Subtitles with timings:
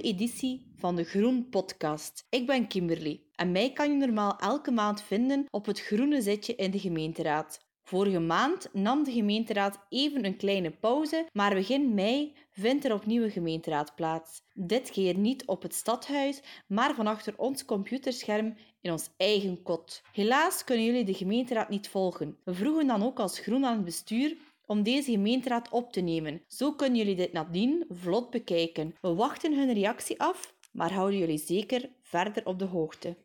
[0.00, 2.26] editie van de Groen Podcast.
[2.30, 6.54] Ik ben Kimberly en mij kan je normaal elke maand vinden op het groene zitje
[6.54, 7.66] in de gemeenteraad.
[7.82, 13.22] Vorige maand nam de gemeenteraad even een kleine pauze, maar begin mei vindt er opnieuw
[13.22, 14.42] een gemeenteraad plaats.
[14.54, 20.02] Dit keer niet op het stadhuis, maar van achter ons computerscherm in ons eigen kot.
[20.12, 22.38] Helaas kunnen jullie de gemeenteraad niet volgen.
[22.44, 24.36] We vroegen dan ook als groen aan het bestuur
[24.68, 26.42] om deze gemeenteraad op te nemen.
[26.48, 28.94] Zo kunnen jullie dit nadien vlot bekijken.
[29.00, 33.16] We wachten hun reactie af, maar houden jullie zeker verder op de hoogte.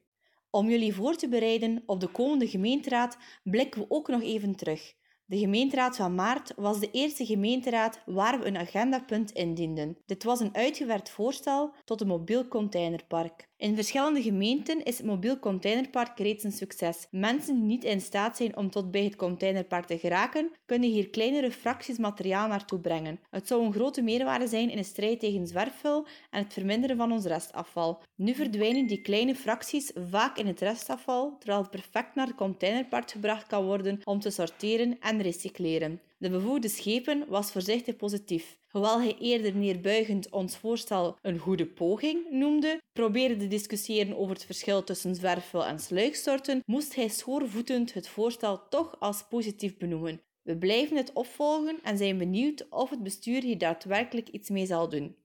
[0.49, 4.93] Om jullie voor te bereiden op de komende gemeenteraad blikken we ook nog even terug.
[5.25, 9.97] De gemeenteraad van maart was de eerste gemeenteraad waar we een agendapunt indienden.
[10.05, 13.49] Dit was een uitgewerkt voorstel tot een mobiel containerpark.
[13.63, 17.07] In verschillende gemeenten is het mobiel containerpark reeds een succes.
[17.11, 21.09] Mensen die niet in staat zijn om tot bij het containerpark te geraken, kunnen hier
[21.09, 23.19] kleinere fracties materiaal naartoe brengen.
[23.29, 27.11] Het zou een grote meerwaarde zijn in de strijd tegen zwerfvuil en het verminderen van
[27.11, 28.01] ons restafval.
[28.15, 33.11] Nu verdwijnen die kleine fracties vaak in het restafval, terwijl het perfect naar het containerpark
[33.11, 36.01] gebracht kan worden om te sorteren en recycleren.
[36.17, 38.61] De bevoegde schepen was voorzichtig positief.
[38.73, 44.45] Hoewel hij eerder neerbuigend ons voorstel een goede poging noemde, probeerde te discussiëren over het
[44.45, 50.21] verschil tussen zwerfvuil en sluiksoorten, moest hij schoorvoetend het voorstel toch als positief benoemen.
[50.41, 54.89] We blijven het opvolgen en zijn benieuwd of het bestuur hier daadwerkelijk iets mee zal
[54.89, 55.15] doen.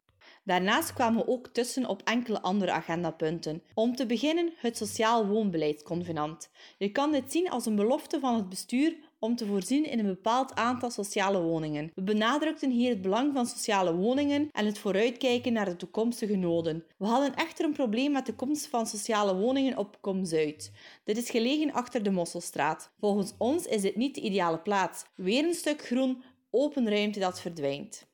[0.44, 3.62] Daarnaast kwamen we ook tussen op enkele andere agendapunten.
[3.74, 6.50] Om te beginnen het Sociaal Woonbeleidsconvenant.
[6.78, 10.06] Je kan dit zien als een belofte van het bestuur om te voorzien in een
[10.06, 11.90] bepaald aantal sociale woningen.
[11.94, 16.84] We benadrukten hier het belang van sociale woningen en het vooruitkijken naar de toekomstige noden.
[16.98, 20.72] We hadden echter een probleem met de komst van sociale woningen op Kom Zuid.
[21.04, 22.90] Dit is gelegen achter de Mosselstraat.
[22.98, 25.04] Volgens ons is dit niet de ideale plaats.
[25.14, 28.07] Weer een stuk groen, open ruimte dat verdwijnt.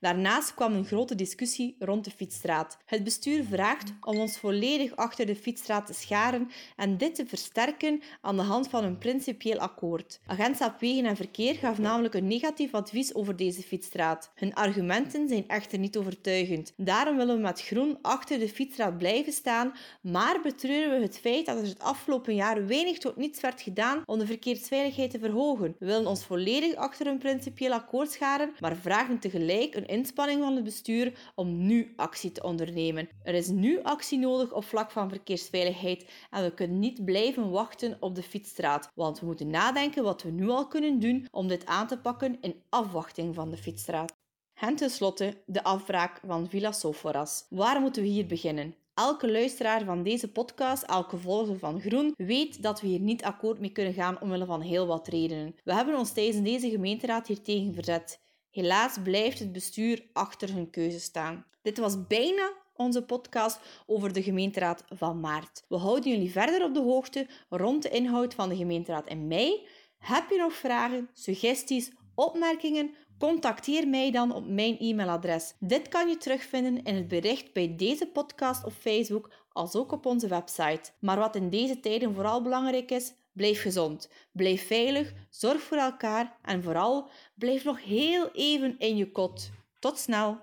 [0.00, 2.78] Daarnaast kwam een grote discussie rond de fietsstraat.
[2.84, 8.02] Het bestuur vraagt om ons volledig achter de fietsstraat te scharen en dit te versterken
[8.20, 10.20] aan de hand van een principieel akkoord.
[10.26, 14.30] Agentschap Wegen en Verkeer gaf namelijk een negatief advies over deze fietsstraat.
[14.34, 16.72] Hun argumenten zijn echter niet overtuigend.
[16.76, 19.72] Daarom willen we met groen achter de fietsstraat blijven staan,
[20.02, 24.02] maar betreuren we het feit dat er het afgelopen jaar weinig tot niets werd gedaan
[24.04, 25.76] om de verkeersveiligheid te verhogen.
[25.78, 30.54] We willen ons volledig achter een principieel akkoord scharen, maar vragen tegelijk een inspanning van
[30.54, 33.08] het bestuur om nu actie te ondernemen.
[33.22, 37.96] Er is nu actie nodig op vlak van verkeersveiligheid en we kunnen niet blijven wachten
[38.00, 41.66] op de fietsstraat, want we moeten nadenken wat we nu al kunnen doen om dit
[41.66, 44.16] aan te pakken in afwachting van de fietsstraat.
[44.54, 47.46] En tenslotte de afbraak van Villa Soforas.
[47.50, 48.74] Waar moeten we hier beginnen?
[48.94, 53.60] Elke luisteraar van deze podcast, elke volger van Groen, weet dat we hier niet akkoord
[53.60, 55.54] mee kunnen gaan omwille van heel wat redenen.
[55.64, 58.20] We hebben ons tijdens deze gemeenteraad hier tegen verzet.
[58.50, 61.46] Helaas blijft het bestuur achter hun keuze staan.
[61.62, 65.64] Dit was bijna onze podcast over de gemeenteraad van maart.
[65.68, 69.66] We houden jullie verder op de hoogte rond de inhoud van de gemeenteraad in mei.
[69.98, 72.94] Heb je nog vragen, suggesties, opmerkingen?
[73.18, 75.54] Contacteer mij dan op mijn e-mailadres.
[75.58, 80.06] Dit kan je terugvinden in het bericht bij deze podcast op Facebook, als ook op
[80.06, 80.90] onze website.
[80.98, 86.38] Maar wat in deze tijden vooral belangrijk is, Blijf gezond, blijf veilig, zorg voor elkaar
[86.42, 89.50] en vooral blijf nog heel even in je kot.
[89.78, 90.38] Tot snel!